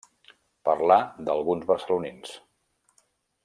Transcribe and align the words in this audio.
Parlar 0.69 0.97
d'alguns 1.27 1.69
barcelonins. 1.73 2.33